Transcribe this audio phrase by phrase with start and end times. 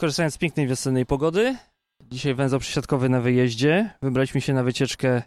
[0.00, 1.56] Korzystając z pięknej wiosennej pogody,
[2.10, 3.90] dzisiaj węzeł przesiadkowy na wyjeździe.
[4.02, 5.22] Wybraliśmy się na wycieczkę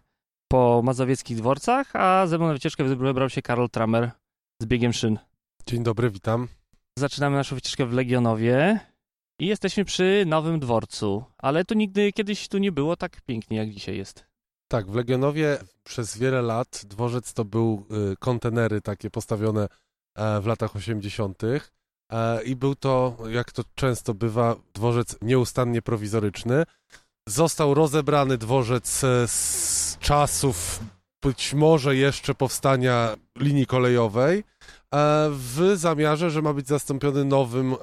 [0.48, 4.12] po mazowieckich dworcach, a ze mną na wycieczkę wybrał się Karol Tramer
[4.62, 5.20] z biegiem szyn.
[5.68, 6.48] Dzień dobry, witam.
[7.00, 8.80] Zaczynamy naszą wycieczkę w Legionowie
[9.40, 13.70] i jesteśmy przy nowym dworcu, ale tu nigdy kiedyś tu nie było tak pięknie jak
[13.70, 14.26] dzisiaj jest.
[14.68, 19.68] Tak, w Legionowie przez wiele lat dworzec to był y, kontenery takie postawione
[20.16, 21.42] e, w latach 80.
[22.14, 26.64] E, i był to, jak to często bywa, dworzec nieustannie prowizoryczny.
[27.28, 30.80] Został rozebrany dworzec e, z czasów
[31.24, 34.44] być może jeszcze powstania linii kolejowej e,
[35.32, 37.76] w zamiarze, że ma być zastąpiony nowym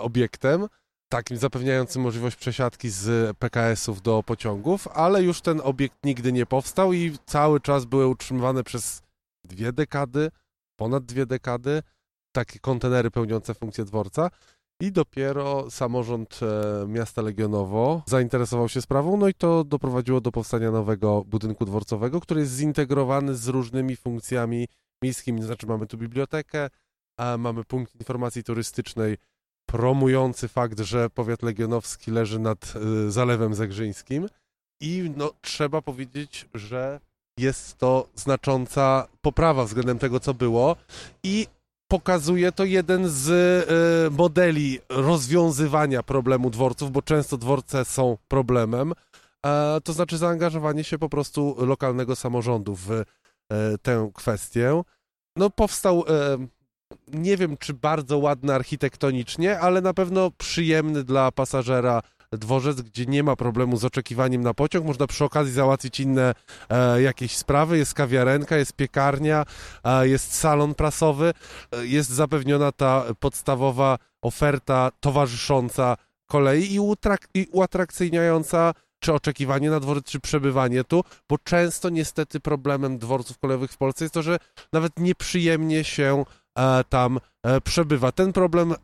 [0.00, 0.66] obiektem,
[1.08, 6.92] takim zapewniającym możliwość przesiadki z PKS-ów do pociągów, ale już ten obiekt nigdy nie powstał
[6.92, 9.02] i cały czas były utrzymywane przez
[9.44, 10.30] dwie dekady,
[10.76, 11.82] ponad dwie dekady,
[12.32, 14.30] takie kontenery pełniące funkcję dworca.
[14.82, 20.70] I dopiero samorząd e, miasta Legionowo zainteresował się sprawą, no i to doprowadziło do powstania
[20.70, 24.68] nowego budynku dworcowego, który jest zintegrowany z różnymi funkcjami
[25.02, 25.42] miejskimi.
[25.42, 26.70] Znaczy mamy tu bibliotekę,
[27.38, 29.16] mamy punkt informacji turystycznej
[29.70, 34.28] promujący fakt, że powiat legionowski leży nad y, Zalewem Zegrzyńskim
[34.80, 37.00] i no, trzeba powiedzieć, że
[37.38, 40.76] jest to znacząca poprawa względem tego, co było
[41.22, 41.46] i
[41.90, 48.92] pokazuje to jeden z y, modeli rozwiązywania problemu dworców, bo często dworce są problemem,
[49.46, 53.04] e, to znaczy zaangażowanie się po prostu lokalnego samorządu w e,
[53.82, 54.82] tę kwestię.
[55.36, 56.46] No powstał e,
[57.08, 62.02] nie wiem czy bardzo ładny architektonicznie, ale na pewno przyjemny dla pasażera
[62.38, 64.86] dworzec, gdzie nie ma problemu z oczekiwaniem na pociąg.
[64.86, 66.34] Można przy okazji załatwić inne
[66.68, 67.78] e, jakieś sprawy.
[67.78, 69.44] Jest kawiarenka, jest piekarnia,
[69.84, 71.32] e, jest salon prasowy.
[71.72, 75.96] E, jest zapewniona ta podstawowa oferta towarzysząca
[76.26, 82.40] kolei i, utrak- i uatrakcyjniająca czy oczekiwanie na dworzec, czy przebywanie tu, bo często niestety
[82.40, 84.38] problemem dworców kolejowych w Polsce jest to, że
[84.72, 86.24] nawet nieprzyjemnie się
[86.58, 88.12] e, tam e, przebywa.
[88.12, 88.74] Ten problem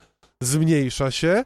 [0.42, 1.44] zmniejsza się,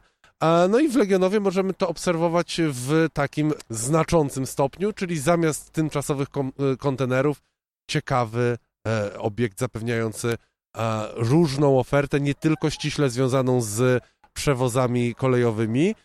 [0.69, 6.77] no i w Legionowie możemy to obserwować w takim znaczącym stopniu, czyli zamiast tymczasowych e,
[6.77, 7.41] kontenerów
[7.89, 8.57] ciekawy
[8.87, 10.37] e, obiekt zapewniający
[10.77, 14.03] e, różną ofertę, nie tylko ściśle związaną z
[14.33, 15.95] przewozami kolejowymi.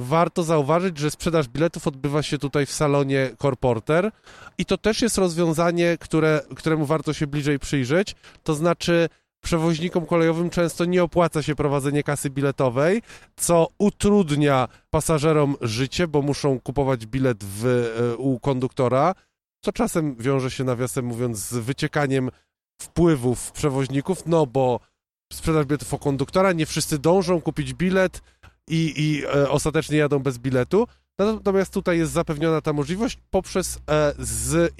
[0.00, 4.10] Warto zauważyć, że sprzedaż biletów odbywa się tutaj w salonie Corporter
[4.58, 8.14] i to też jest rozwiązanie, które, któremu warto się bliżej przyjrzeć.
[8.44, 9.08] To znaczy,
[9.40, 13.02] przewoźnikom kolejowym często nie opłaca się prowadzenie kasy biletowej,
[13.36, 19.14] co utrudnia pasażerom życie, bo muszą kupować bilet w, e, u konduktora,
[19.64, 22.30] co czasem wiąże się, nawiasem mówiąc, z wyciekaniem
[22.82, 24.80] wpływów przewoźników, no bo
[25.32, 28.22] sprzedaż biletów u konduktora, nie wszyscy dążą kupić bilet
[28.68, 30.86] i, i e, ostatecznie jadą bez biletu.
[31.18, 34.14] Natomiast tutaj jest zapewniona ta możliwość poprzez e,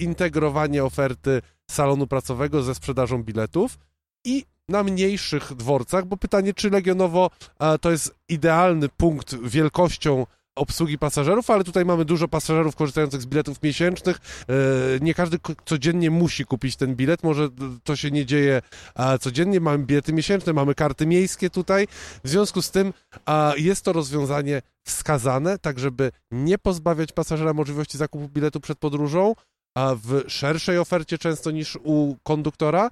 [0.01, 3.77] zintegrowanie oferty salonu pracowego ze sprzedażą biletów
[4.25, 10.97] i na mniejszych dworcach, bo pytanie, czy Legionowo e, to jest idealny punkt wielkością obsługi
[10.97, 14.17] pasażerów, ale tutaj mamy dużo pasażerów korzystających z biletów miesięcznych.
[14.17, 14.53] E,
[15.01, 17.49] Nie każdy codziennie musi kupić ten bilet, może
[17.83, 18.61] to się nie dzieje
[18.95, 19.59] e, codziennie.
[19.59, 21.87] Mamy bilety miesięczne, mamy karty miejskie tutaj.
[22.23, 22.93] W związku z tym
[23.27, 29.33] e, jest to rozwiązanie wskazane, tak żeby nie pozbawiać pasażera możliwości zakupu biletu przed podróżą,
[29.75, 32.89] w szerszej ofercie często niż u konduktora,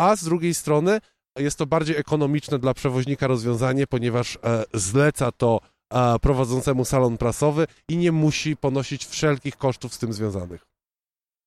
[0.00, 1.00] a z drugiej strony
[1.38, 5.60] jest to bardziej ekonomiczne dla przewoźnika rozwiązanie, ponieważ e, zleca to
[5.94, 10.66] e, prowadzącemu salon prasowy i nie musi ponosić wszelkich kosztów z tym związanych.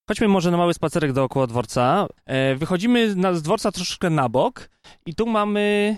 [0.10, 2.08] Chodźmy może na mały spacerek dookoła dworca.
[2.26, 4.70] E, wychodzimy z dworca troszeczkę na bok
[5.06, 5.98] i tu mamy,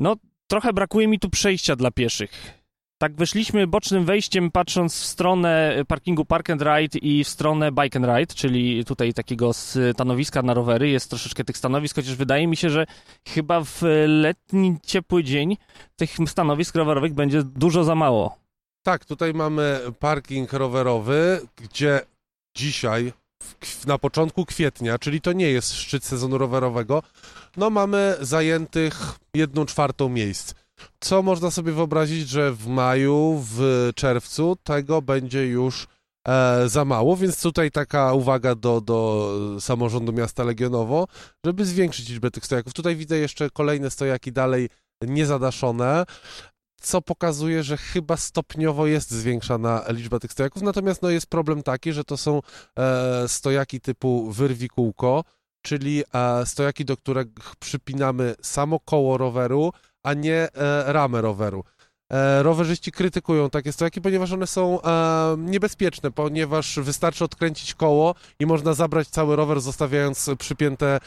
[0.00, 0.16] no
[0.46, 2.55] trochę brakuje mi tu przejścia dla pieszych.
[2.98, 7.98] Tak wyszliśmy bocznym wejściem patrząc w stronę parkingu Park and Ride i w stronę Bike
[7.98, 10.88] and Ride, czyli tutaj takiego stanowiska na rowery.
[10.88, 12.86] Jest troszeczkę tych stanowisk, chociaż wydaje mi się, że
[13.28, 15.56] chyba w letni, ciepły dzień
[15.96, 18.38] tych stanowisk rowerowych będzie dużo za mało.
[18.82, 22.00] Tak, tutaj mamy parking rowerowy, gdzie
[22.56, 23.12] dzisiaj,
[23.86, 27.02] na początku kwietnia, czyli to nie jest szczyt sezonu rowerowego,
[27.56, 30.54] no mamy zajętych jedną czwartą miejsc.
[31.00, 35.86] Co można sobie wyobrazić, że w maju, w czerwcu tego będzie już
[36.28, 39.30] e, za mało, więc tutaj taka uwaga do, do
[39.60, 41.06] samorządu miasta Legionowo,
[41.44, 42.72] żeby zwiększyć liczbę tych stojaków.
[42.72, 44.68] Tutaj widzę jeszcze kolejne stojaki dalej
[45.02, 46.04] niezadaszone,
[46.80, 51.92] co pokazuje, że chyba stopniowo jest zwiększana liczba tych stojaków, natomiast no, jest problem taki,
[51.92, 52.42] że to są
[52.78, 55.24] e, stojaki typu wyrwi kółko,
[55.62, 57.26] czyli e, stojaki, do których
[57.58, 59.72] przypinamy samo koło roweru,
[60.06, 61.64] a nie e, ramę roweru.
[62.12, 68.46] E, rowerzyści krytykują takie stojaki, ponieważ one są e, niebezpieczne, ponieważ wystarczy odkręcić koło i
[68.46, 70.98] można zabrać cały rower, zostawiając przypięte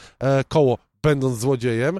[0.47, 1.99] koło, będąc złodziejem.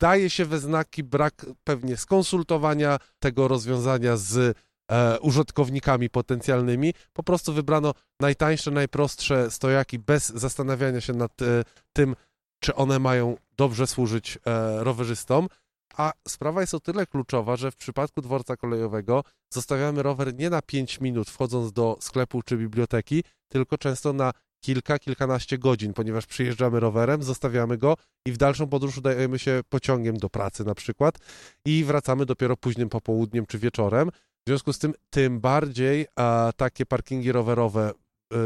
[0.00, 4.56] Daje się we znaki brak pewnie skonsultowania tego rozwiązania z
[4.90, 6.94] e, użytkownikami potencjalnymi.
[7.12, 12.16] Po prostu wybrano najtańsze, najprostsze stojaki bez zastanawiania się nad e, tym,
[12.60, 15.48] czy one mają dobrze służyć e, rowerzystom.
[15.96, 20.62] A sprawa jest o tyle kluczowa, że w przypadku dworca kolejowego zostawiamy rower nie na
[20.62, 26.80] 5 minut wchodząc do sklepu czy biblioteki, tylko często na kilka, kilkanaście godzin, ponieważ przyjeżdżamy
[26.80, 27.96] rowerem, zostawiamy go
[28.26, 31.18] i w dalszą podróż udajemy się pociągiem do pracy na przykład
[31.64, 34.10] i wracamy dopiero późnym popołudniem czy wieczorem.
[34.46, 37.92] W związku z tym tym bardziej a, takie parkingi rowerowe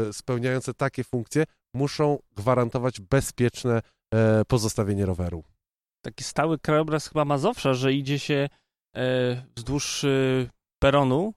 [0.09, 1.43] y, spełniające takie funkcje
[1.73, 3.81] muszą gwarantować bezpieczne
[4.41, 5.43] y, pozostawienie roweru
[6.03, 8.49] taki stały krajobraz chyba Mazowsza, że idzie się
[8.95, 10.07] e, wzdłuż e,
[10.79, 11.33] peronu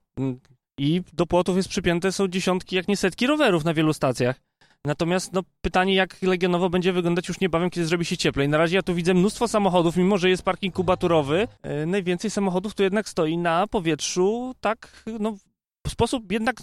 [0.80, 4.40] i do płotów jest przypięte są dziesiątki, jak nie setki rowerów na wielu stacjach.
[4.86, 8.48] Natomiast no, pytanie, jak Legionowo będzie wyglądać już niebawem, kiedy zrobi się cieplej.
[8.48, 11.48] Na razie ja tu widzę mnóstwo samochodów, mimo że jest parking kubaturowy.
[11.62, 15.36] E, najwięcej samochodów tu jednak stoi na powietrzu tak, no,
[15.86, 16.56] w sposób jednak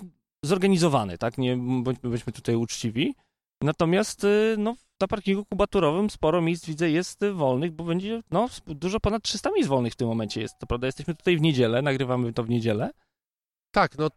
[0.45, 1.37] zorganizowany, tak?
[1.37, 3.15] Nie bądźmy tutaj uczciwi.
[3.63, 4.27] Natomiast e,
[4.57, 9.51] no, na parkingu kubaturowym sporo miejsc widzę jest wolnych, bo będzie no, dużo ponad 300
[9.51, 10.59] miejsc wolnych w tym momencie jest.
[10.59, 12.91] To prawda, jesteśmy tutaj w niedzielę, nagrywamy to w niedzielę.
[13.71, 14.09] Tak, no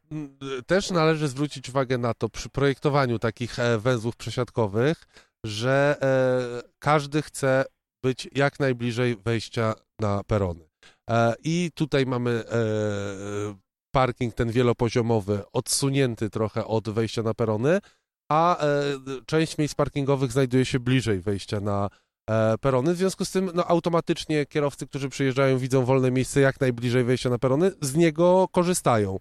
[0.67, 5.07] też należy zwrócić uwagę na to przy projektowaniu takich e, węzłów przesiadkowych,
[5.45, 7.65] że e, każdy chce
[8.03, 10.69] być jak najbliżej wejścia na perony.
[11.11, 13.57] E, I tutaj mamy e,
[13.95, 17.81] parking ten wielopoziomowy odsunięty trochę od wejścia na perony,
[18.29, 18.67] a e,
[19.27, 21.89] część miejsc parkingowych znajduje się bliżej wejścia na
[22.31, 22.95] e, perony.
[22.95, 27.31] W związku z tym no, automatycznie kierowcy, którzy przyjeżdżają, widzą wolne miejsce jak najbliżej wejścia
[27.31, 29.19] na perony, z niego korzystają.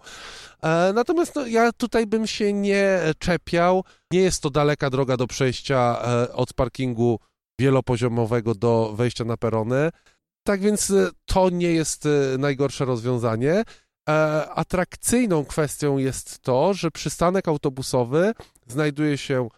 [0.64, 3.84] E, natomiast no, ja tutaj bym się nie czepiał.
[4.12, 6.02] Nie jest to daleka droga do przejścia
[6.34, 7.20] od parkingu
[7.60, 9.90] wielopoziomowego do wejścia na perony.
[10.48, 10.94] Tak więc
[11.26, 12.08] to nie jest
[12.38, 13.64] najgorsze rozwiązanie.
[14.10, 18.34] E, atrakcyjną kwestią jest to, że przystanek autobusowy
[18.68, 19.50] znajduje się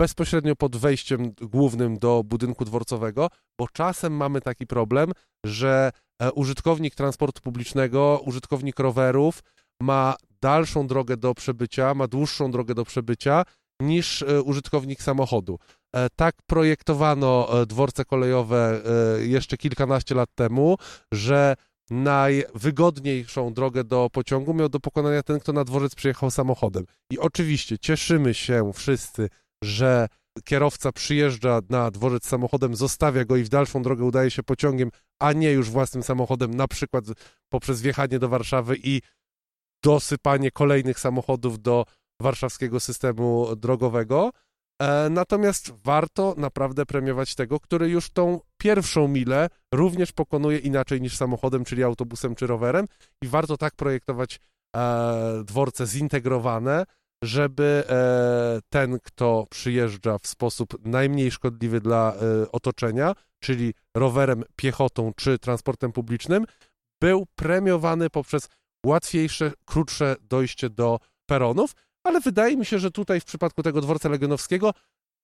[0.00, 3.28] bezpośrednio pod wejściem głównym do budynku dworcowego,
[3.58, 5.12] bo czasem mamy taki problem,
[5.46, 5.90] że
[6.22, 9.42] e, użytkownik transportu publicznego, użytkownik rowerów
[9.82, 13.44] ma dalszą drogę do przebycia, ma dłuższą drogę do przebycia
[13.82, 15.58] niż e, użytkownik samochodu.
[16.16, 18.80] Tak projektowano dworce kolejowe
[19.20, 20.76] jeszcze kilkanaście lat temu,
[21.12, 21.54] że
[21.90, 26.84] najwygodniejszą drogę do pociągu miał do pokonania ten, kto na dworzec przyjechał samochodem.
[27.10, 29.28] I oczywiście cieszymy się wszyscy,
[29.64, 30.08] że
[30.44, 35.32] kierowca przyjeżdża na dworzec samochodem, zostawia go i w dalszą drogę udaje się pociągiem, a
[35.32, 37.04] nie już własnym samochodem, na przykład
[37.48, 39.02] poprzez wjechanie do Warszawy i
[39.84, 41.84] dosypanie kolejnych samochodów do
[42.20, 44.30] warszawskiego systemu drogowego.
[44.82, 51.16] E, natomiast warto naprawdę premiować tego, który już tą pierwszą milę również pokonuje inaczej niż
[51.16, 52.86] samochodem, czyli autobusem czy rowerem.
[53.22, 54.40] I warto tak projektować
[54.76, 56.84] e, dworce zintegrowane,
[57.22, 62.14] żeby e, ten, kto przyjeżdża w sposób najmniej szkodliwy dla
[62.52, 66.44] otoczenia, czyli rowerem, piechotą czy transportem publicznym,
[67.00, 68.48] był premiowany poprzez
[68.86, 71.74] łatwiejsze, krótsze dojście do peronów,
[72.08, 74.74] ale wydaje mi się, że tutaj w przypadku tego dworca legionowskiego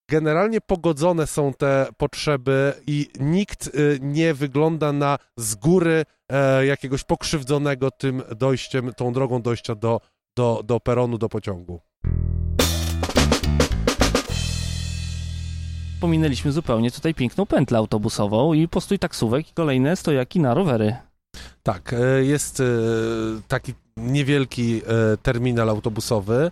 [0.09, 7.05] generalnie pogodzone są te potrzeby i nikt y, nie wygląda na z góry e, jakiegoś
[7.05, 10.01] pokrzywdzonego tym dojściem, tą drogą dojścia do,
[10.37, 11.81] do, do peronu, do pociągu.
[16.01, 20.97] Pominęliśmy zupełnie tutaj piękną pętlę autobusową i postój taksówek i kolejne stojaki na rowery.
[21.63, 22.65] Tak, e, jest e,
[23.49, 26.51] taki niewielki e, terminal autobusowy,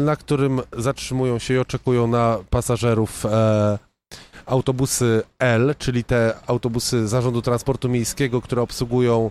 [0.00, 3.24] na którym zatrzymują się i oczekują na pasażerów
[4.46, 9.30] autobusy L, czyli te autobusy Zarządu Transportu Miejskiego, które obsługują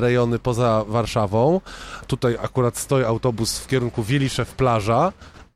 [0.00, 1.60] rejony poza Warszawą.
[2.06, 5.12] Tutaj akurat stoi autobus w kierunku Wieliszew Plaża.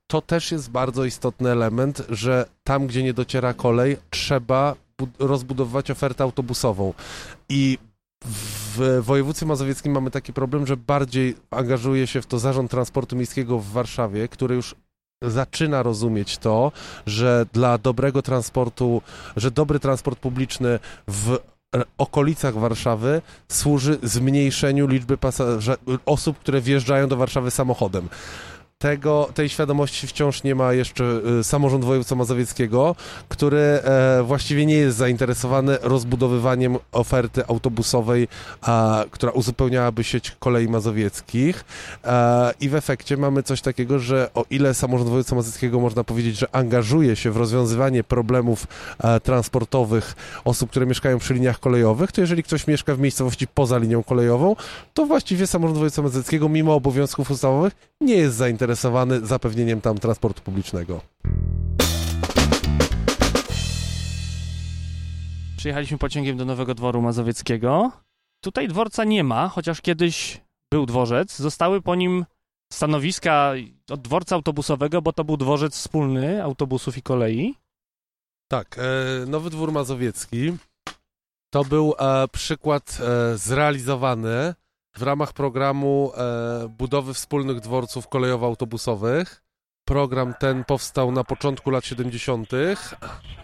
[0.06, 4.74] To też jest bardzo istotny element, że tam, gdzie nie dociera kolej, trzeba
[5.18, 6.94] rozbudowywać ofertę autobusową.
[7.48, 7.78] I
[8.26, 13.58] w województwie mazowieckim mamy taki problem, że bardziej angażuje się w to Zarząd Transportu Miejskiego
[13.58, 14.74] w Warszawie, który już
[15.22, 16.72] zaczyna rozumieć to,
[17.06, 19.02] że dla dobrego transportu,
[19.36, 20.78] że dobry transport publiczny
[21.08, 21.38] w
[21.98, 25.18] okolicach Warszawy służy zmniejszeniu liczby
[26.06, 28.08] osób, które wjeżdżają do Warszawy samochodem
[28.78, 31.04] tego, tej świadomości wciąż nie ma jeszcze
[31.40, 32.96] y, samorząd województwa mazowieckiego,
[33.28, 38.28] który e, właściwie nie jest zainteresowany rozbudowywaniem oferty autobusowej,
[39.10, 41.64] która uzupełniałaby sieć kolei mazowieckich.
[42.04, 46.38] E, i w efekcie mamy coś takiego, że o ile samorząd województwa mazowieckiego można powiedzieć,
[46.38, 48.66] że angażuje się w rozwiązywanie problemów
[48.98, 50.14] e, transportowych
[50.44, 54.56] osób, które mieszkają przy liniach kolejowych, to jeżeli ktoś mieszka w miejscowości poza linią kolejową,
[54.94, 60.42] to właściwie samorząd województwa mazowieckiego mimo obowiązków ustawowych nie jest zainteresowany zainteresowany zapewnieniem tam transportu
[60.42, 61.00] publicznego.
[65.56, 67.92] Przyjechaliśmy pociągiem do Nowego Dworu Mazowieckiego.
[68.40, 70.40] Tutaj dworca nie ma, chociaż kiedyś
[70.72, 71.36] był dworzec.
[71.36, 72.24] Zostały po nim
[72.72, 73.52] stanowiska
[73.90, 77.54] od dworca autobusowego, bo to był dworzec wspólny autobusów i kolei.
[78.50, 80.56] Tak, e, Nowy Dwór Mazowiecki
[81.50, 84.54] to był e, przykład e, zrealizowany
[84.96, 89.42] w ramach programu e, budowy wspólnych dworców kolejowo-autobusowych.
[89.84, 92.50] Program ten powstał na początku lat 70.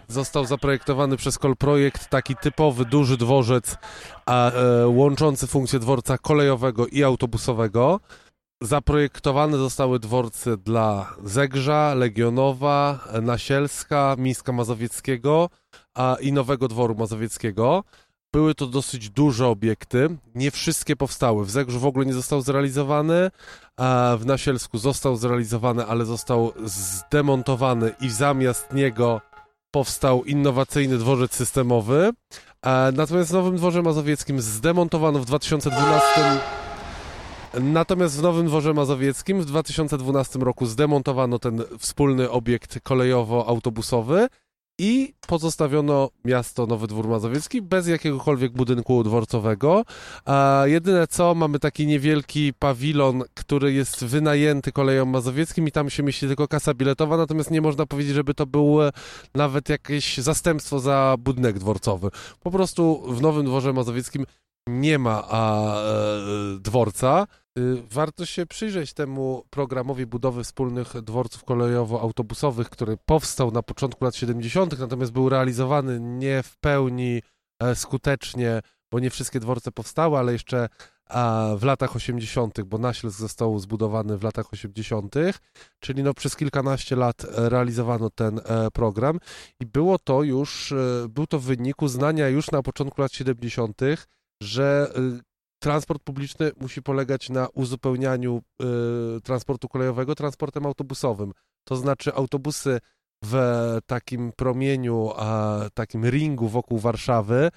[0.07, 3.77] Został zaprojektowany przez Kolprojekt taki typowy, duży dworzec
[4.25, 7.99] a, e, łączący funkcję dworca kolejowego i autobusowego.
[8.61, 15.49] Zaprojektowane zostały dworce dla Zegrza, Legionowa, Nasielska, Mińska Mazowieckiego
[15.93, 17.83] a, i Nowego Dworu Mazowieckiego.
[18.33, 20.17] Były to dosyć duże obiekty.
[20.35, 21.45] Nie wszystkie powstały.
[21.45, 23.31] W Zegrzu w ogóle nie został zrealizowany,
[23.77, 29.21] a w Nasielsku został zrealizowany, ale został zdemontowany i zamiast niego
[29.71, 32.11] powstał innowacyjny dworzec systemowy.
[32.93, 36.07] Natomiast w Nowym Dworze Mazowieckim zdemontowano w 2012
[37.61, 44.27] Natomiast w Nowym Dworze Mazowieckim w 2012 roku zdemontowano ten wspólny obiekt kolejowo-autobusowy
[44.79, 49.83] i pozostawiono miasto Nowy Dwór Mazowiecki bez jakiegokolwiek budynku dworcowego.
[50.25, 56.03] A jedyne co, mamy taki niewielki pawilon, który jest wynajęty koleją mazowieckim i tam się
[56.03, 58.83] mieści tylko kasa biletowa, natomiast nie można powiedzieć, żeby to było
[59.35, 62.09] nawet jakieś zastępstwo za budynek dworcowy.
[62.39, 64.25] Po prostu w Nowym Dworze Mazowieckim
[64.67, 67.27] nie ma a, e, dworca.
[67.59, 74.15] Y, warto się przyjrzeć temu programowi budowy wspólnych dworców kolejowo-autobusowych, który powstał na początku lat
[74.15, 77.21] 70., natomiast był realizowany nie w pełni
[77.59, 80.69] e, skutecznie, bo nie wszystkie dworce powstały, ale jeszcze
[81.57, 85.15] w latach 80., bo Naślec został zbudowany w latach 80.,
[85.79, 89.19] czyli no przez kilkanaście lat realizowano ten e, program
[89.59, 90.75] i było to już, e,
[91.09, 93.81] był to w wyniku znania już na początku lat 70.,
[94.41, 94.93] że
[95.63, 98.41] transport publiczny musi polegać na uzupełnianiu
[99.17, 101.31] y, transportu kolejowego transportem autobusowym.
[101.63, 102.79] To znaczy autobusy
[103.25, 103.37] w
[103.85, 107.49] takim promieniu, a, takim ringu wokół Warszawy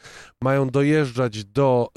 [0.42, 1.88] mają dojeżdżać do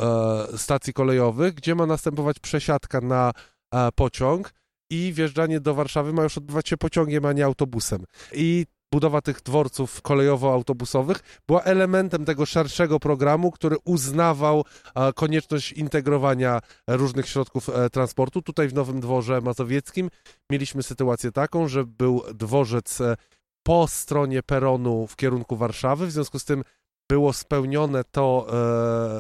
[0.54, 3.32] e, stacji kolejowych, gdzie ma następować przesiadka na
[3.74, 4.54] e, pociąg
[4.89, 8.04] i wjeżdżanie do Warszawy ma już odbywać się pociągiem, a nie autobusem.
[8.34, 14.63] I budowa tych dworców kolejowo-autobusowych była elementem tego szerszego programu, który uznawał
[14.96, 18.41] e, konieczność integrowania różnych środków e, transportu.
[18.41, 20.10] Tutaj w Nowym Dworze Mazowieckim
[20.51, 23.15] mieliśmy sytuację taką, że był dworzec e,
[23.63, 26.63] po stronie peronu w kierunku Warszawy, w związku z tym
[27.12, 28.48] było spełnione to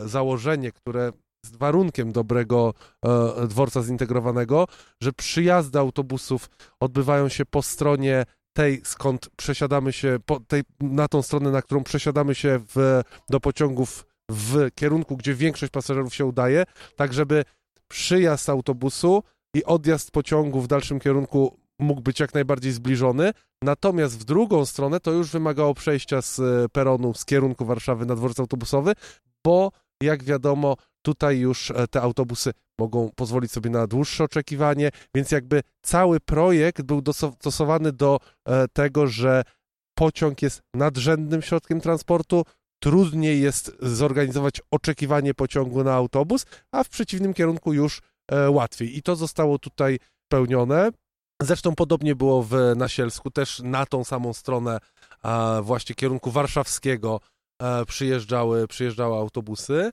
[0.05, 1.11] założenie, które
[1.45, 2.73] z warunkiem dobrego
[3.47, 4.65] dworca zintegrowanego,
[5.01, 6.49] że przyjazdy autobusów
[6.79, 8.25] odbywają się po stronie
[8.59, 14.05] tej, skąd przesiadamy się, tej, na tą stronę, na którą przesiadamy się w, do pociągów
[14.31, 16.63] w kierunku, gdzie większość pasażerów się udaje,
[16.95, 17.45] tak żeby
[17.87, 19.23] przyjazd autobusu
[19.55, 23.31] i odjazd pociągu w dalszym kierunku mógł być jak najbardziej zbliżony,
[23.63, 28.15] natomiast w drugą stronę to już wymagało przejścia z e, peronu z kierunku Warszawy na
[28.15, 28.93] dworzec autobusowy,
[29.45, 29.71] bo
[30.03, 35.63] jak wiadomo, tutaj już e, te autobusy mogą pozwolić sobie na dłuższe oczekiwanie, więc jakby
[35.81, 39.43] cały projekt był dostosowany do e, tego, że
[39.97, 42.43] pociąg jest nadrzędnym środkiem transportu,
[42.83, 48.97] trudniej jest zorganizować oczekiwanie pociągu na autobus, a w przeciwnym kierunku już e, łatwiej.
[48.97, 49.99] I to zostało tutaj
[50.31, 50.89] pełnione.
[51.41, 54.79] Zresztą podobnie było w Nasielsku, też na tą samą stronę
[55.61, 57.19] właśnie kierunku warszawskiego
[57.87, 59.91] przyjeżdżały, przyjeżdżały autobusy.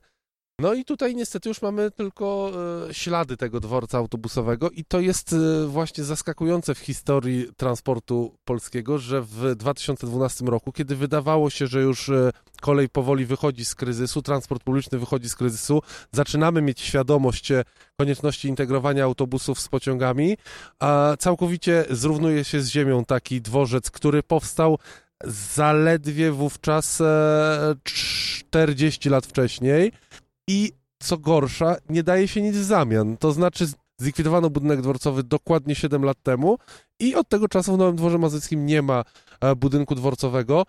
[0.61, 2.51] No i tutaj niestety już mamy tylko
[2.89, 8.97] e, ślady tego dworca autobusowego i to jest e, właśnie zaskakujące w historii transportu polskiego,
[8.97, 14.21] że w 2012 roku, kiedy wydawało się, że już e, kolej powoli wychodzi z kryzysu,
[14.21, 17.51] transport publiczny wychodzi z kryzysu, zaczynamy mieć świadomość
[17.97, 20.37] konieczności integrowania autobusów z pociągami,
[20.79, 24.77] a całkowicie zrównuje się z ziemią taki dworzec, który powstał
[25.23, 29.91] zaledwie wówczas e, 40 lat wcześniej
[30.47, 33.17] i co gorsza, nie daje się nic w zamian.
[33.17, 33.65] To znaczy,
[33.99, 36.57] zlikwidowano budynek dworcowy dokładnie 7 lat temu
[36.99, 39.03] i od tego czasu w Nowym Dworze Mazowieckim nie ma
[39.41, 40.65] e, budynku dworcowego,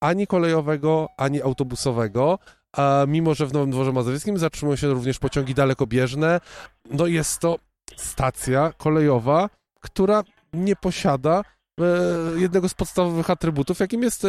[0.00, 2.38] ani kolejowego, ani autobusowego.
[2.76, 6.40] A mimo, że w Nowym Dworze Mazowieckim zatrzymują się również pociągi dalekobieżne,
[6.90, 7.58] no jest to
[7.96, 10.22] stacja kolejowa, która
[10.52, 11.42] nie posiada
[11.80, 11.84] e,
[12.36, 14.28] jednego z podstawowych atrybutów, jakim jest e,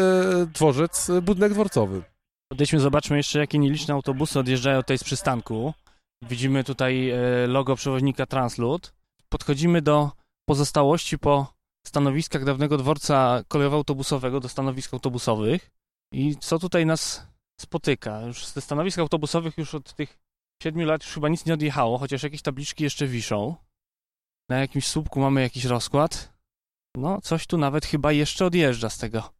[0.53, 2.03] dworzec, e, budynek dworcowy.
[2.51, 5.74] Odejdźmy, zobaczmy jeszcze, jakie nieliczne autobusy odjeżdżają tutaj z przystanku.
[6.22, 8.93] Widzimy tutaj e, logo przewoźnika Translud.
[9.29, 10.12] Podchodzimy do
[10.50, 11.53] pozostałości po
[11.88, 15.70] stanowiskach dawnego dworca kolejowo-autobusowego, do stanowisk autobusowych.
[16.13, 17.27] I co tutaj nas
[17.62, 18.22] spotyka?
[18.22, 20.20] Już ze stanowisk autobusowych już od tych
[20.63, 23.55] siedmiu lat już chyba nic nie odjechało, chociaż jakieś tabliczki jeszcze wiszą.
[24.50, 26.34] Na jakimś słupku mamy jakiś rozkład.
[26.98, 29.34] No, coś tu nawet chyba jeszcze odjeżdża z tego.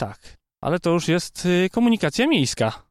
[0.00, 2.82] Tak ale to już jest y, komunikacja miejska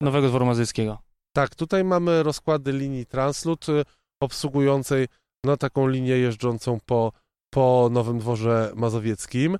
[0.00, 0.98] Nowego Dworu Mazowieckiego.
[1.36, 3.84] Tak, tutaj mamy rozkłady linii Translud y,
[4.22, 5.08] obsługującej
[5.44, 7.12] no, taką linię jeżdżącą po,
[7.54, 9.58] po Nowym Dworze Mazowieckim.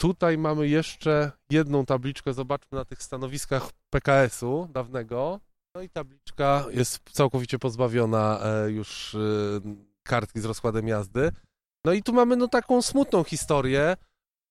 [0.00, 5.40] Tutaj mamy jeszcze jedną tabliczkę, zobaczmy na tych stanowiskach PKS-u dawnego.
[5.76, 9.18] No i tabliczka jest całkowicie pozbawiona e, już e,
[10.02, 11.30] kartki z rozkładem jazdy.
[11.84, 13.96] No i tu mamy no taką smutną historię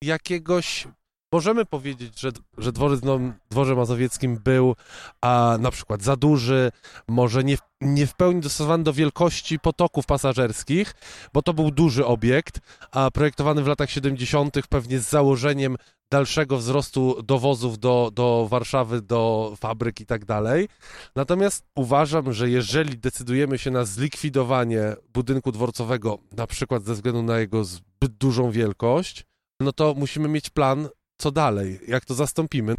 [0.04, 0.88] jakiegoś
[1.32, 4.76] możemy powiedzieć, że, że dworzec Nowym Dworze Mazowieckim był
[5.22, 6.72] a, na przykład za duży,
[7.08, 10.94] może nie, nie w pełni dostosowany do wielkości potoków pasażerskich,
[11.34, 12.60] bo to był duży obiekt,
[12.92, 14.68] a projektowany w latach 70.
[14.70, 15.78] pewnie z założeniem
[16.12, 20.68] dalszego wzrostu dowozów do, do Warszawy, do fabryk i tak dalej.
[21.16, 27.40] Natomiast uważam, że jeżeli decydujemy się na zlikwidowanie budynku dworcowego, na przykład ze względu na
[27.40, 29.26] jego zbyt dużą wielkość,
[29.60, 30.90] no to musimy mieć plan
[31.22, 32.76] co dalej, jak to zastąpimy.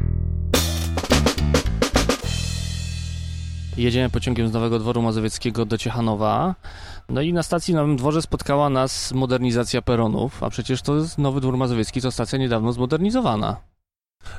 [3.76, 6.54] Jedziemy pociągiem z Nowego Dworu Mazowieckiego do Ciechanowa.
[7.08, 11.40] No i na stacji Nowym Dworze spotkała nas modernizacja peronów, a przecież to jest Nowy
[11.40, 13.71] Dwór Mazowiecki, to stacja niedawno zmodernizowana.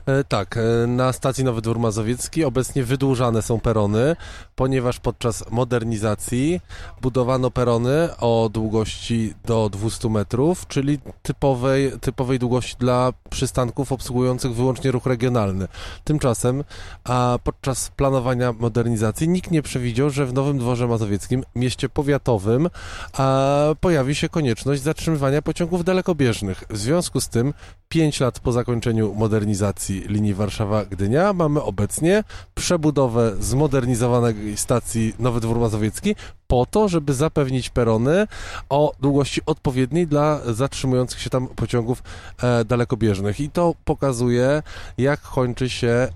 [0.05, 4.15] E, tak, e, na stacji Nowy Dwór Mazowiecki obecnie wydłużane są perony,
[4.55, 6.61] ponieważ podczas modernizacji
[7.01, 14.91] budowano perony o długości do 200 metrów, czyli typowej, typowej długości dla przystanków obsługujących wyłącznie
[14.91, 15.67] ruch regionalny.
[16.03, 16.63] Tymczasem
[17.03, 22.69] a podczas planowania modernizacji nikt nie przewidział, że w Nowym Dworze Mazowieckim, mieście powiatowym,
[23.13, 26.63] a pojawi się konieczność zatrzymywania pociągów dalekobieżnych.
[26.69, 27.53] W związku z tym
[27.89, 29.72] 5 lat po zakończeniu modernizacji
[30.09, 32.23] linii Warszawa-Gdynia mamy obecnie
[32.55, 36.15] przebudowę zmodernizowanej stacji Nowy Dwór Mazowiecki
[36.47, 38.27] po to, żeby zapewnić perony
[38.69, 42.03] o długości odpowiedniej dla zatrzymujących się tam pociągów
[42.43, 43.39] e, dalekobieżnych.
[43.39, 44.63] I to pokazuje,
[44.97, 46.07] jak kończy się e,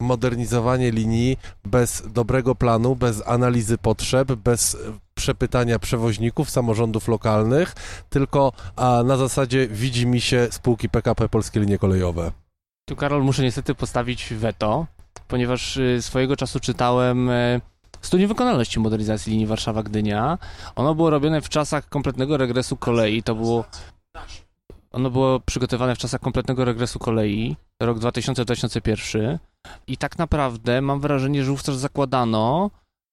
[0.00, 4.76] modernizowanie linii bez dobrego planu, bez analizy potrzeb, bez
[5.14, 7.74] przepytania przewoźników, samorządów lokalnych,
[8.10, 12.32] tylko a na zasadzie widzi mi się spółki PKP Polskie Linie Kolejowe.
[12.88, 14.86] Tu, Karol, muszę niestety postawić weto,
[15.28, 17.60] ponieważ y, swojego czasu czytałem y,
[18.00, 20.38] studium wykonalności modernizacji linii Warszawa-Gdynia.
[20.76, 23.22] Ono było robione w czasach kompletnego regresu kolei.
[23.22, 23.64] To było
[24.92, 29.38] ono było przygotowane w czasach kompletnego regresu kolei, rok 2000-2001
[29.86, 32.70] i tak naprawdę mam wrażenie, że wówczas zakładano,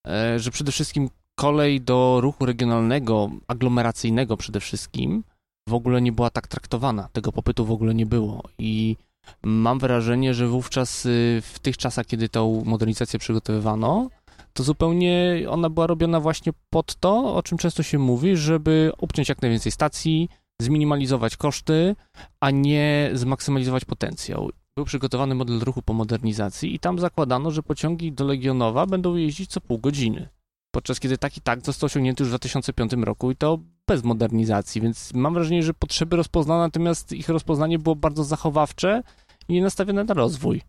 [0.07, 5.23] e, że przede wszystkim kolej do ruchu regionalnego, aglomeracyjnego przede wszystkim,
[5.69, 7.09] w ogóle nie była tak traktowana.
[7.13, 8.95] Tego popytu w ogóle nie było i
[9.43, 14.09] mam wrażenie, że wówczas y, w tych czasach, kiedy tą modernizację przygotowywano,
[14.53, 19.29] to zupełnie ona była robiona właśnie pod to, o czym często się mówi, żeby obciąć
[19.29, 20.29] jak najwięcej stacji,
[20.61, 21.95] zminimalizować koszty,
[22.39, 24.49] a nie zmaksymalizować potencjał.
[24.75, 29.49] Był przygotowany model ruchu po modernizacji i tam zakładano, że pociągi do Legionowa będą jeździć
[29.49, 30.29] co pół godziny.
[30.71, 35.13] Podczas kiedy taki tak został osiągnięty już w 2005 roku i to bez modernizacji, więc
[35.13, 39.03] mam wrażenie, że potrzeby rozpoznano, natomiast ich rozpoznanie było bardzo zachowawcze
[39.47, 40.61] i nastawione na rozwój.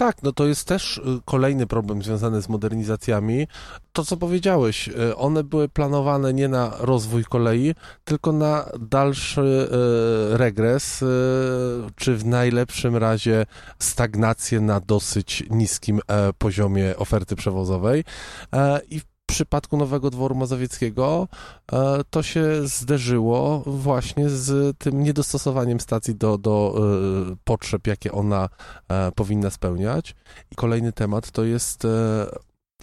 [0.00, 3.46] Tak, no to jest też y, kolejny problem związany z modernizacjami.
[3.92, 10.36] To, co powiedziałeś, y, one były planowane nie na rozwój kolei, tylko na dalszy y,
[10.36, 11.04] regres,
[11.96, 13.46] czy w najlepszym razie
[13.78, 18.04] stagnację na dosyć niskim e, poziomie oferty przewozowej.
[18.52, 21.28] E, I przypadku Nowego Dworu Mazowieckiego
[21.72, 26.74] e, to się zderzyło właśnie z tym niedostosowaniem stacji do, do
[27.32, 28.48] e, potrzeb, jakie ona
[28.88, 30.14] e, powinna spełniać.
[30.50, 31.86] I kolejny temat to jest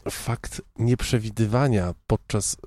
[0.09, 2.57] fakt nieprzewidywania podczas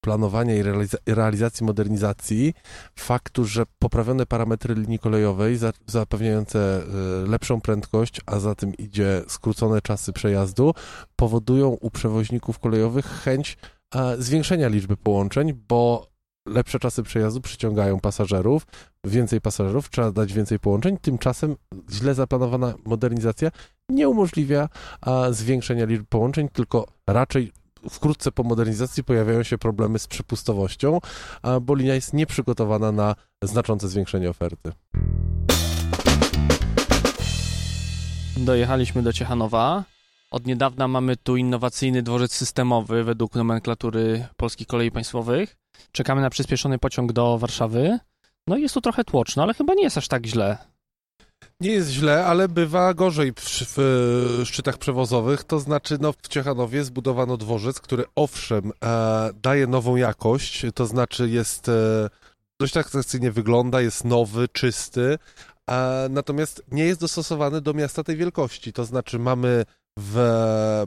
[0.00, 0.62] planowania i
[1.06, 2.54] realizacji modernizacji
[2.98, 9.80] faktu, że poprawione parametry linii kolejowej zapewniające e, lepszą prędkość, a za tym idzie skrócone
[9.80, 10.74] czasy przejazdu,
[11.16, 13.58] powodują u przewoźników kolejowych chęć
[14.18, 16.06] zwiększenia liczby połączeń, bo
[16.48, 18.66] lepsze czasy przejazdu przyciągają pasażerów,
[19.04, 20.96] więcej pasażerów, trzeba dać więcej połączeń.
[20.98, 21.56] Tymczasem
[21.90, 23.50] źle zaplanowana modernizacja
[23.88, 24.68] nie umożliwia
[25.30, 27.52] zwiększenia liczby połączeń, tylko raczej
[27.90, 30.98] wkrótce po modernizacji pojawiają się problemy z przepustowością,
[31.62, 34.72] bo linia jest nieprzygotowana na znaczące zwiększenie oferty.
[38.36, 39.84] Dojechaliśmy do Ciechanowa.
[40.30, 45.56] Od niedawna mamy tu innowacyjny dworzec systemowy według nomenklatury Polskich Kolei Państwowych.
[45.92, 47.98] Czekamy na przyspieszony pociąg do Warszawy.
[48.46, 50.69] No i jest tu trochę tłoczno, ale chyba nie jest aż tak źle.
[51.60, 55.44] Nie jest źle, ale bywa gorzej w, w, w szczytach przewozowych.
[55.44, 61.28] To znaczy, no, w Ciechanowie zbudowano dworzec, który owszem e, daje nową jakość, to znaczy
[61.28, 61.72] jest e,
[62.60, 65.18] dość atrakcyjnie wygląda, jest nowy, czysty,
[65.70, 68.72] e, natomiast nie jest dostosowany do miasta tej wielkości.
[68.72, 69.64] To znaczy, mamy
[69.98, 70.18] w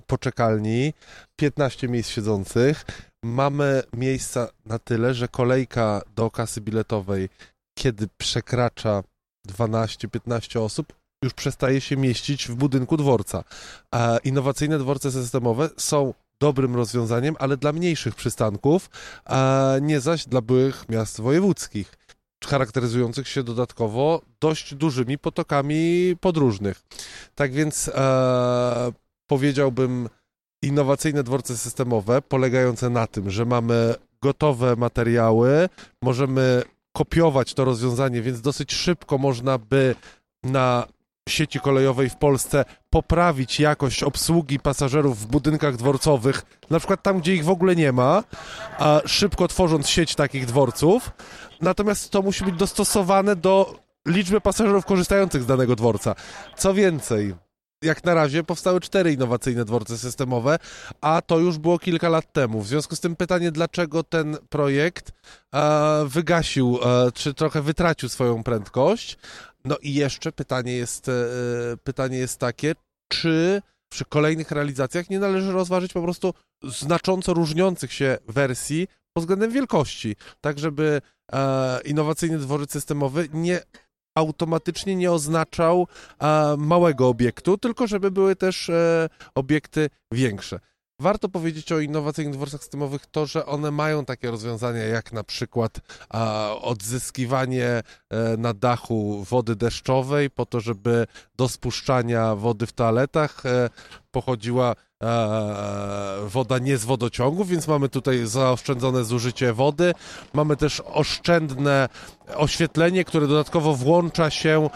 [0.08, 0.94] poczekalni
[1.36, 2.86] 15 miejsc siedzących,
[3.24, 7.30] mamy miejsca na tyle, że kolejka do kasy biletowej,
[7.78, 9.04] kiedy przekracza
[9.48, 13.44] 12-15 osób już przestaje się mieścić w budynku dworca.
[13.92, 18.90] A innowacyjne dworce systemowe są dobrym rozwiązaniem, ale dla mniejszych przystanków,
[19.26, 21.98] a nie zaś dla byłych miast wojewódzkich,
[22.46, 26.82] charakteryzujących się dodatkowo dość dużymi potokami podróżnych.
[27.36, 28.92] Tak więc e,
[29.28, 30.10] powiedziałbym,
[30.64, 35.70] innowacyjne dworce systemowe polegające na tym, że mamy gotowe materiały,
[36.02, 39.96] możemy kopiować to rozwiązanie, więc dosyć szybko można by
[40.44, 40.88] na
[41.30, 47.36] sieci kolejowej w Polsce poprawić jakość obsługi pasażerów w budynkach dworcowych, na przykład tam, gdzie
[47.36, 48.24] ich w ogóle nie ma,
[48.78, 51.12] a szybko tworząc sieć takich dworców.
[51.62, 53.76] Natomiast to musi być dostosowane do
[54.08, 56.16] liczby pasażerów korzystających z danego dworca.
[56.58, 57.36] Co więcej,
[57.84, 60.60] jak na razie powstały cztery innowacyjne dworce systemowe,
[61.02, 62.62] a to już było kilka lat temu.
[62.62, 65.12] W związku z tym pytanie, dlaczego ten projekt
[65.56, 69.18] e, wygasił, e, czy trochę wytracił swoją prędkość.
[69.66, 71.12] No i jeszcze pytanie jest, e,
[71.84, 72.76] pytanie jest takie,
[73.08, 73.62] czy
[73.94, 80.16] przy kolejnych realizacjach nie należy rozważyć po prostu znacząco różniących się wersji pod względem wielkości,
[80.42, 81.02] tak żeby
[81.34, 83.62] e, innowacyjny dworzec systemowy nie
[84.16, 85.88] automatycznie nie oznaczał
[86.58, 90.60] małego obiektu, tylko żeby były też e, obiekty większe.
[91.00, 95.80] Warto powiedzieć o innowacyjnych dworcach systemowych to, że one mają takie rozwiązania jak na przykład
[96.62, 97.84] odzyskiwanie e,
[98.38, 103.70] na dachu wody deszczowej po to, żeby do spuszczania wody w toaletach e,
[104.12, 104.76] pochodziła
[106.28, 109.94] woda nie z wodociągów, więc mamy tutaj zaoszczędzone zużycie wody.
[110.34, 111.90] Mamy też oszczędne
[112.36, 114.70] oświetlenie, które dodatkowo włącza się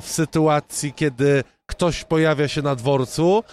[0.00, 3.44] w sytuacji, kiedy ktoś pojawia się na dworcu,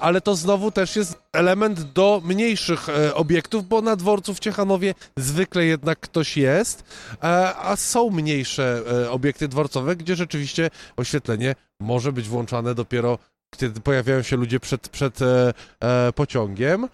[0.00, 4.94] ale to znowu też jest element do mniejszych e, obiektów, bo na dworcu w Ciechanowie
[5.16, 6.84] zwykle jednak ktoś jest,
[7.22, 13.18] e, a są mniejsze e, obiekty dworcowe, gdzie rzeczywiście oświetlenie może być włączane dopiero
[13.56, 16.88] kiedy pojawiają się ludzie przed, przed e, e, pociągiem.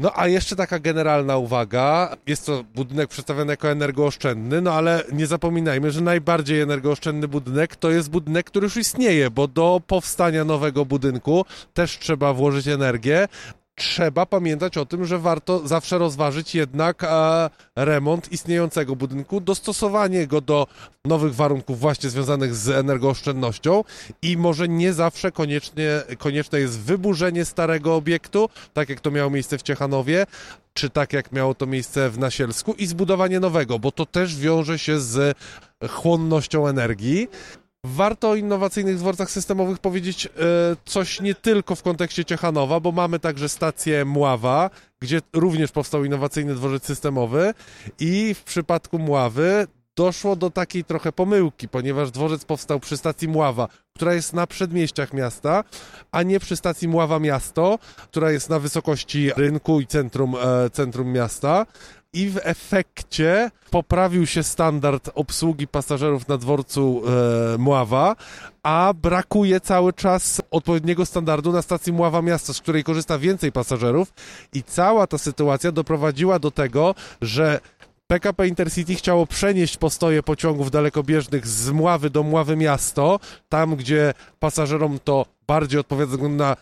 [0.00, 5.26] No a jeszcze taka generalna uwaga, jest to budynek przedstawiony jako energooszczędny, no ale nie
[5.26, 10.84] zapominajmy, że najbardziej energooszczędny budynek to jest budynek, który już istnieje, bo do powstania nowego
[10.84, 13.28] budynku też trzeba włożyć energię,
[13.74, 20.40] trzeba pamiętać o tym, że warto zawsze rozważyć jednak e, remont istniejącego budynku, dostosowanie go
[20.40, 20.66] do
[21.04, 23.84] nowych warunków właśnie związanych z energooszczędnością
[24.22, 29.58] i może nie zawsze koniecznie, konieczne jest wyburzenie starego obiektu, tak jak to miało miejsce
[29.58, 30.26] w Ciechanowie,
[30.74, 34.78] czy tak jak miało to miejsce w Nasielsku i zbudowanie nowego, bo to też wiąże
[34.78, 35.38] się z
[35.88, 37.28] chłonnością energii.
[37.84, 40.30] Warto o innowacyjnych dworcach systemowych powiedzieć e,
[40.84, 46.54] coś nie tylko w kontekście Ciechanowa, bo mamy także stację Mława, gdzie również powstał innowacyjny
[46.54, 47.54] dworzec systemowy
[48.00, 49.66] i w przypadku Mławy
[49.96, 55.12] doszło do takiej trochę pomyłki, ponieważ dworzec powstał przy stacji Mława, która jest na przedmieściach
[55.12, 55.64] miasta,
[56.12, 61.12] a nie przy stacji Mława Miasto, która jest na wysokości rynku i centrum, e, centrum
[61.12, 61.66] miasta.
[62.12, 67.02] I w efekcie poprawił się standard obsługi pasażerów na dworcu
[67.54, 68.16] e, Mława,
[68.62, 74.12] a brakuje cały czas odpowiedniego standardu na stacji Mława Miasto, z której korzysta więcej pasażerów.
[74.52, 77.60] I cała ta sytuacja doprowadziła do tego, że
[78.06, 84.98] PKP Intercity chciało przenieść postoje pociągów dalekobieżnych z Mławy do Mławy Miasto, tam gdzie pasażerom
[85.04, 86.56] to bardziej odpowiada na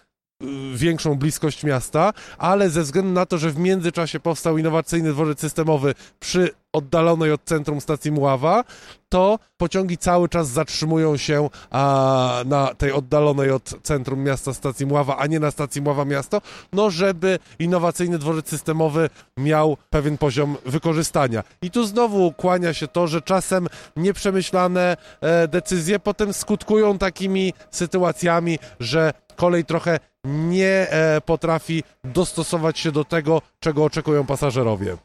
[0.74, 5.94] większą bliskość miasta, ale ze względu na to, że w międzyczasie powstał innowacyjny dworzec systemowy
[6.20, 8.64] przy oddalonej od centrum stacji Mława,
[9.08, 15.16] to pociągi cały czas zatrzymują się a, na tej oddalonej od centrum miasta stacji Mława,
[15.16, 16.40] a nie na stacji Mława Miasto,
[16.72, 21.44] no żeby innowacyjny dworzec systemowy miał pewien poziom wykorzystania.
[21.62, 28.58] I tu znowu kłania się to, że czasem nieprzemyślane e, decyzje potem skutkują takimi sytuacjami,
[28.80, 29.98] że kolej trochę
[30.28, 34.96] nie e, potrafi dostosować się do tego, czego oczekują pasażerowie.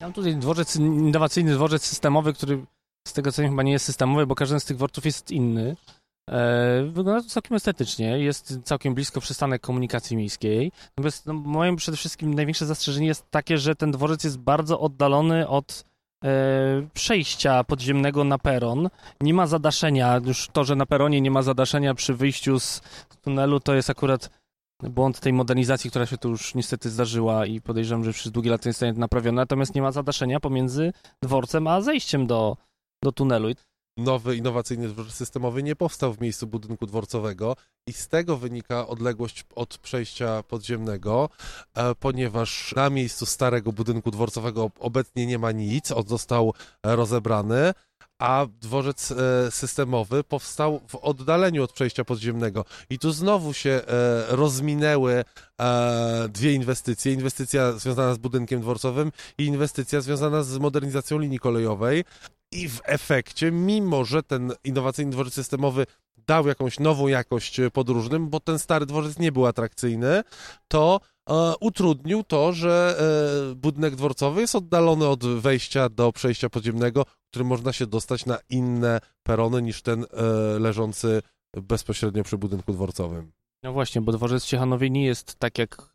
[0.00, 2.64] Mam tutaj dworzec, innowacyjny dworzec systemowy, który
[3.08, 5.76] z tego co wiem chyba nie jest systemowy, bo każdy z tych dworców jest inny.
[6.30, 10.72] E, wygląda to całkiem estetycznie, jest całkiem blisko przystanek komunikacji miejskiej.
[10.88, 15.48] Natomiast no, moim przede wszystkim największe zastrzeżenie jest takie, że ten dworzec jest bardzo oddalony
[15.48, 15.84] od
[16.24, 16.28] e,
[16.94, 18.88] przejścia podziemnego na peron.
[19.20, 22.80] Nie ma zadaszenia, już to, że na peronie nie ma zadaszenia przy wyjściu z
[23.22, 24.30] tunelu, to jest akurat
[24.82, 28.70] błąd tej modernizacji, która się tu już niestety zdarzyła i podejrzewam, że przez długie lata
[28.70, 32.56] zostanie naprawiona, natomiast nie ma zadaszenia pomiędzy dworcem a zejściem do,
[33.04, 33.48] do tunelu.
[33.96, 37.56] Nowy innowacyjny dworzec systemowy nie powstał w miejscu budynku dworcowego
[37.88, 41.28] i z tego wynika odległość od przejścia podziemnego,
[41.74, 47.72] e, ponieważ na miejscu starego budynku dworcowego obecnie nie ma nic, on został rozebrany,
[48.24, 52.64] a dworzec e, systemowy powstał w oddaleniu od przejścia podziemnego.
[52.90, 53.82] I tu znowu się e,
[54.28, 55.24] rozminęły
[55.60, 57.12] e, dwie inwestycje.
[57.12, 62.04] Inwestycja związana z budynkiem dworcowym i inwestycja związana z modernizacją linii kolejowej.
[62.52, 65.86] I w efekcie, mimo że ten innowacyjny dworzec systemowy
[66.26, 70.22] dał jakąś nową jakość podróżnym, bo ten stary dworzec nie był atrakcyjny,
[70.68, 71.00] to
[71.60, 72.96] utrudnił to, że
[73.52, 78.38] e, budynek dworcowy jest oddalony od wejścia do przejścia podziemnego, którym można się dostać na
[78.50, 80.06] inne perony niż ten e,
[80.58, 81.22] leżący
[81.62, 83.32] bezpośrednio przy budynku dworcowym.
[83.62, 85.88] No właśnie, bo dworzec w Ciechanowie nie jest tak jak y,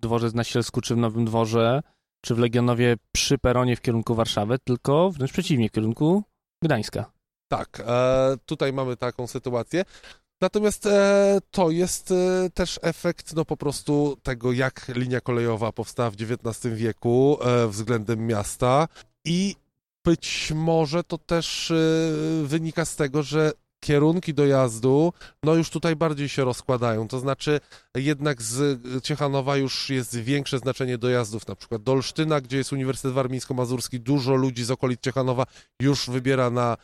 [0.00, 1.82] dworzec na Sielsku czy w Nowym Dworze,
[2.20, 6.22] czy w Legionowie przy peronie w kierunku Warszawy, tylko wręcz przeciwnie, w kierunku
[6.62, 7.12] Gdańska.
[7.48, 9.84] Tak, e, tutaj mamy taką sytuację.
[10.40, 16.10] Natomiast e, to jest e, też efekt no po prostu tego, jak linia kolejowa powstała
[16.10, 18.88] w XIX wieku e, względem miasta.
[19.24, 19.56] I
[20.04, 21.74] być może to też e,
[22.44, 27.60] wynika z tego, że kierunki dojazdu, no już tutaj bardziej się rozkładają, to znaczy
[27.94, 33.12] jednak z Ciechanowa już jest większe znaczenie dojazdów, na przykład do Olsztyna, gdzie jest Uniwersytet
[33.12, 35.44] Warmińsko-Mazurski, dużo ludzi z okolic Ciechanowa
[35.80, 36.76] już wybiera na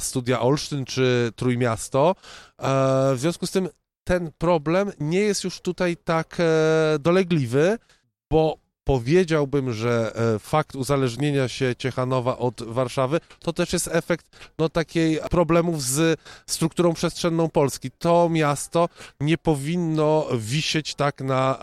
[0.00, 2.14] studia Olsztyn czy Trójmiasto.
[2.58, 3.68] E, w związku z tym
[4.04, 7.78] ten problem nie jest już tutaj tak e, dolegliwy,
[8.30, 14.68] bo powiedziałbym, że e, fakt uzależnienia się Ciechanowa od Warszawy to też jest efekt no,
[14.68, 17.90] takiej problemów z strukturą przestrzenną Polski.
[17.90, 18.88] To miasto
[19.20, 21.58] nie powinno wisieć tak na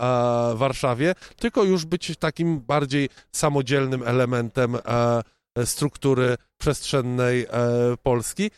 [0.52, 5.22] e, Warszawie, tylko już być takim bardziej samodzielnym elementem e,
[5.64, 7.48] struktury przestrzennej e,
[8.02, 8.50] Polski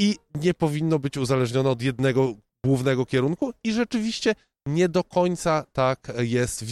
[0.00, 2.34] i nie powinno być uzależnione od jednego
[2.64, 4.34] głównego kierunku i rzeczywiście
[4.68, 6.64] nie do końca tak jest.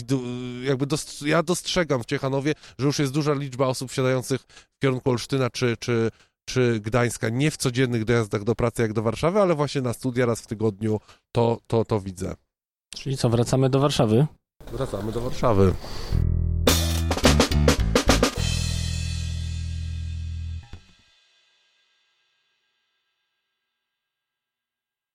[0.63, 5.09] Jakby dost, ja dostrzegam w Ciechanowie, że już jest duża liczba osób wsiadających w kierunku
[5.09, 6.11] Olsztyna czy, czy,
[6.45, 10.25] czy Gdańska, nie w codziennych dojazdach do pracy jak do Warszawy, ale właśnie na studia
[10.25, 10.99] raz w tygodniu
[11.31, 12.35] to, to, to widzę.
[12.95, 14.27] Czyli co, wracamy do Warszawy?
[14.71, 15.73] Wracamy do Warszawy.